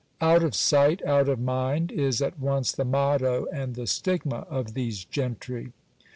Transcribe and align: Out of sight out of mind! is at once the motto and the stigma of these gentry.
Out 0.19 0.41
of 0.43 0.55
sight 0.55 1.05
out 1.05 1.29
of 1.29 1.39
mind! 1.39 1.91
is 1.91 2.23
at 2.23 2.39
once 2.39 2.71
the 2.71 2.83
motto 2.83 3.45
and 3.53 3.75
the 3.75 3.85
stigma 3.85 4.47
of 4.49 4.73
these 4.73 5.05
gentry. 5.05 5.73